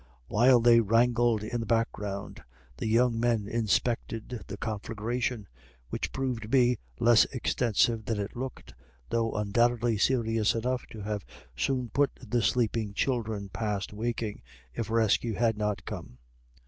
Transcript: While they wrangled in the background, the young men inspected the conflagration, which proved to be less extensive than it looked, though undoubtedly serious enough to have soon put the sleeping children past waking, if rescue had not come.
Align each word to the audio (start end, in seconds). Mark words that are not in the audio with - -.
While 0.29 0.61
they 0.61 0.79
wrangled 0.79 1.43
in 1.43 1.59
the 1.59 1.67
background, 1.67 2.41
the 2.77 2.87
young 2.87 3.19
men 3.19 3.47
inspected 3.47 4.41
the 4.47 4.57
conflagration, 4.57 5.47
which 5.91 6.11
proved 6.11 6.41
to 6.41 6.47
be 6.47 6.79
less 6.99 7.25
extensive 7.25 8.05
than 8.05 8.19
it 8.19 8.35
looked, 8.35 8.73
though 9.11 9.33
undoubtedly 9.33 9.99
serious 9.99 10.55
enough 10.55 10.87
to 10.87 11.01
have 11.01 11.23
soon 11.55 11.89
put 11.89 12.09
the 12.19 12.41
sleeping 12.41 12.95
children 12.95 13.49
past 13.49 13.93
waking, 13.93 14.41
if 14.73 14.89
rescue 14.89 15.35
had 15.35 15.55
not 15.55 15.85
come. 15.85 16.17